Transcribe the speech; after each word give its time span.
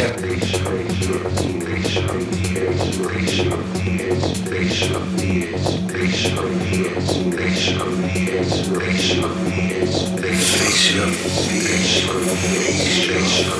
Nation. 0.00 0.50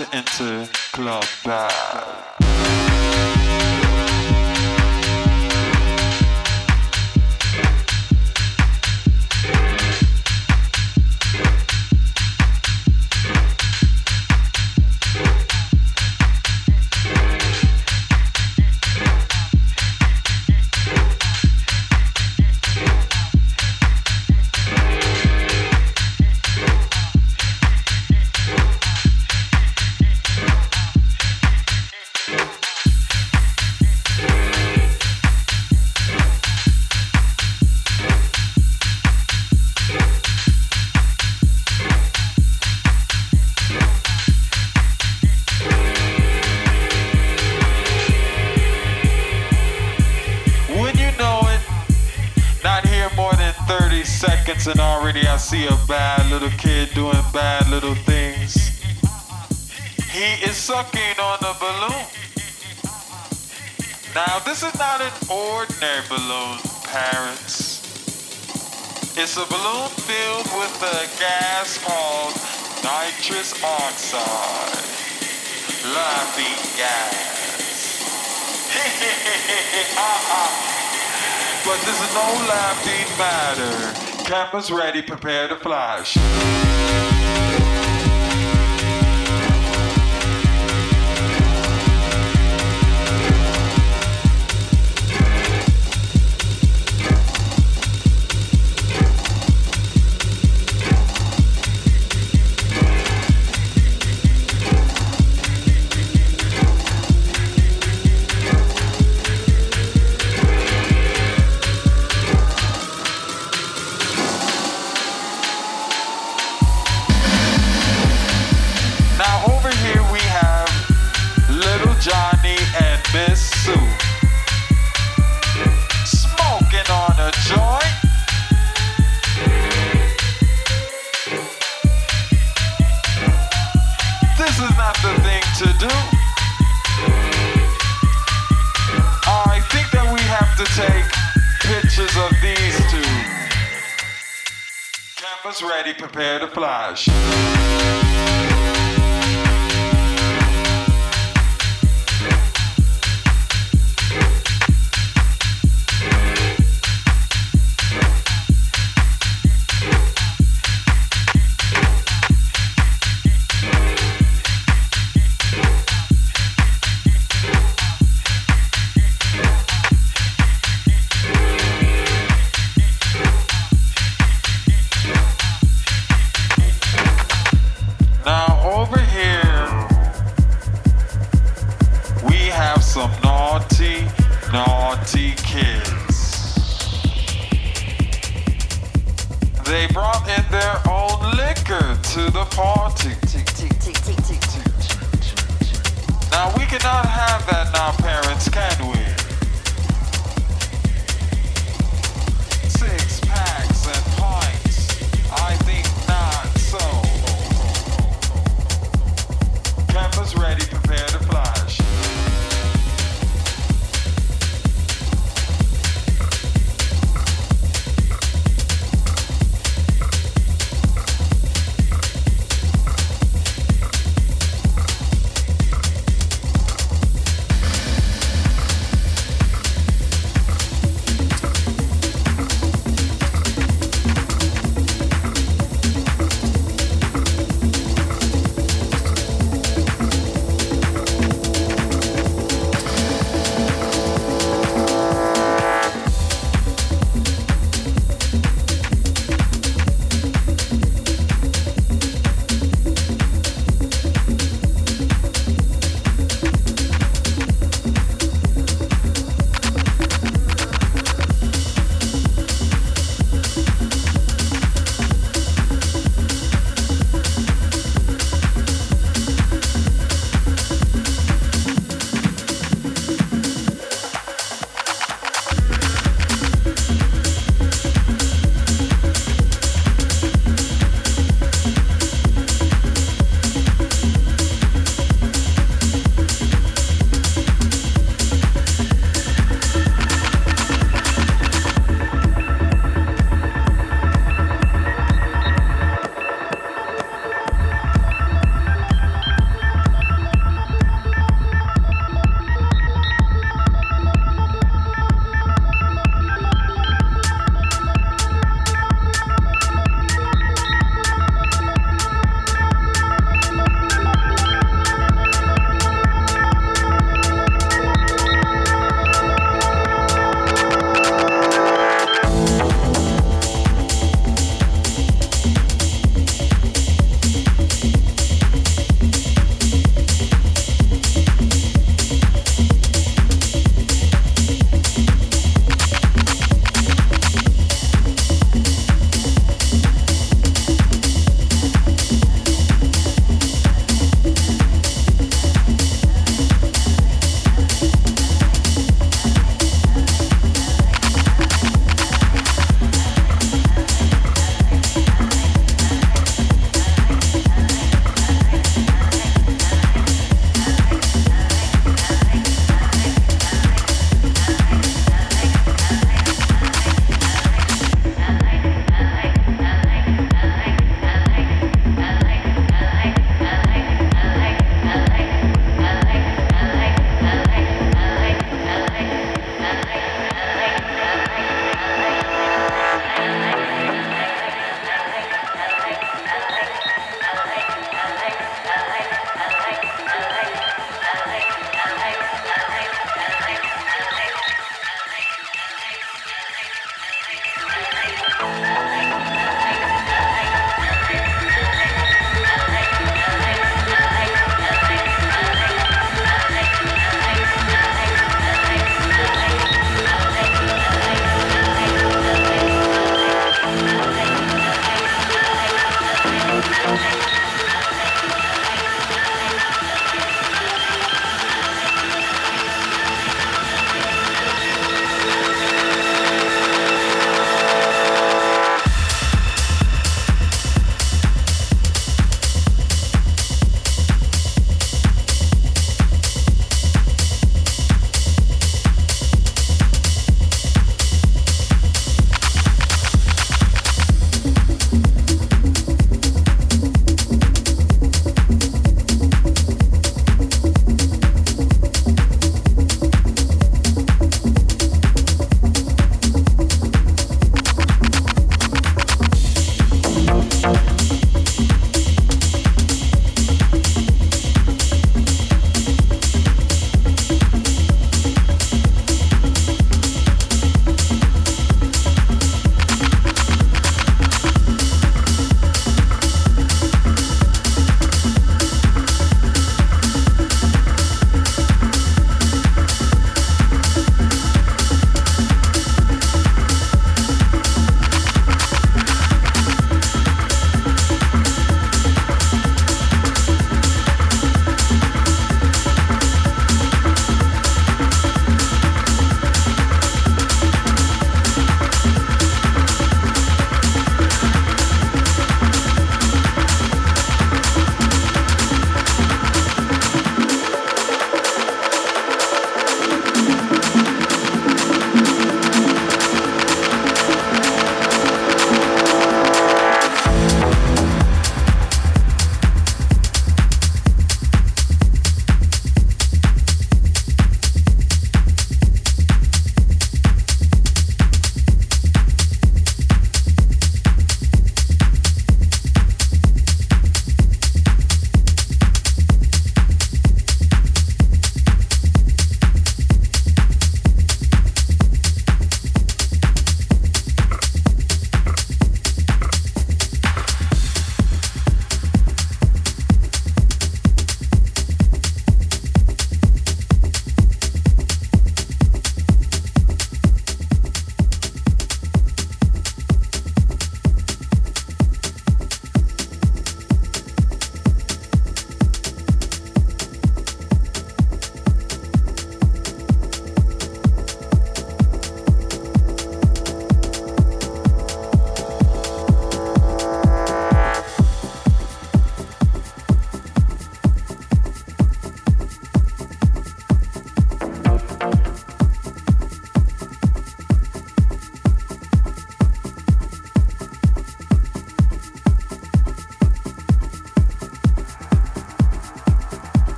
and 0.00 0.21
already 55.02 55.26
I 55.26 55.36
see 55.36 55.66
a 55.66 55.76
bad 55.88 56.30
little 56.30 56.50
kid 56.50 56.94
doing 56.94 57.18
bad 57.32 57.68
little 57.68 57.96
things. 58.06 58.54
He 60.14 60.38
is 60.46 60.54
sucking 60.54 61.18
on 61.18 61.38
a 61.42 61.54
balloon. 61.58 62.06
Now 64.14 64.38
this 64.46 64.62
is 64.62 64.70
not 64.78 65.00
an 65.00 65.10
ordinary 65.26 66.06
balloon, 66.08 66.58
parents. 66.86 67.82
It's 69.18 69.36
a 69.36 69.44
balloon 69.50 69.90
filled 70.06 70.46
with 70.54 70.70
a 70.86 71.10
gas 71.18 71.82
called 71.82 72.38
nitrous 72.86 73.58
oxide. 73.58 74.86
Laughing 75.82 76.62
gas. 76.78 77.98
but 81.66 81.82
this 81.90 81.98
is 81.98 82.14
no 82.14 82.38
laughing 82.46 83.10
matter. 83.18 84.11
Campus 84.24 84.70
ready, 84.70 85.02
prepare 85.02 85.48
to 85.48 85.56
flash. 85.56 87.11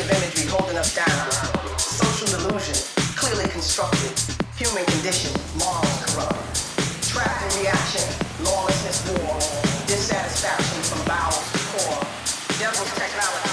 negative 0.00 0.22
imagery 0.22 0.50
holding 0.50 0.78
us 0.78 0.94
down, 0.94 1.30
social 1.78 2.26
delusion, 2.26 2.74
clearly 3.16 3.48
constructed, 3.50 4.12
human 4.56 4.84
condition, 4.86 5.32
moral 5.58 5.82
corrupt, 6.06 6.38
trapped 7.08 7.42
in 7.42 7.62
reaction, 7.62 8.04
lawlessness, 8.44 9.06
war, 9.10 9.36
dissatisfaction 9.86 10.82
from 10.84 11.06
bowels 11.06 11.52
to 11.52 11.58
core, 11.84 12.06
devil's 12.58 12.92
technology. 12.94 13.49